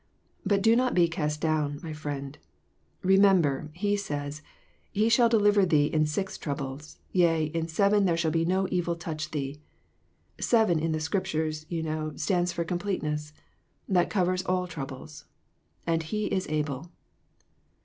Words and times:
But 0.43 0.63
do 0.63 0.75
not 0.75 0.95
be 0.95 1.07
cast 1.07 1.39
down, 1.41 1.79
my 1.83 1.93
friend. 1.93 2.35
Re 3.03 3.17
member 3.17 3.69
He 3.73 3.95
said' 3.95 4.39
He 4.91 5.09
shall 5.09 5.29
deliver 5.29 5.63
thee 5.63 5.85
in 5.85 6.07
six 6.07 6.39
troubles; 6.39 6.97
yea, 7.11 7.43
in 7.45 7.67
seven, 7.67 8.05
there 8.05 8.17
shall 8.17 8.31
no 8.31 8.67
evil 8.71 8.95
touch 8.95 9.29
thee.' 9.29 9.61
Seven 10.39 10.79
in 10.79 10.91
the 10.91 10.99
Scriptures, 10.99 11.67
you 11.69 11.83
know, 11.83 12.13
stands 12.15 12.51
for 12.51 12.63
completeness. 12.63 13.31
That 13.87 14.09
covers 14.09 14.41
all 14.41 14.65
troubles. 14.65 15.25
And 15.85 16.01
He 16.01 16.25
is 16.33 16.49
able." 16.49 16.89